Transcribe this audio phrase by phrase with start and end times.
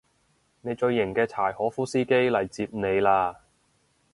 [0.61, 3.35] 你最型嘅柴可夫司機嚟接你喇